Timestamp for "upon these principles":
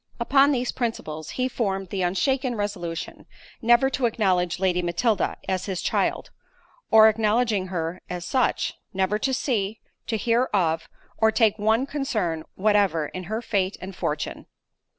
0.19-1.29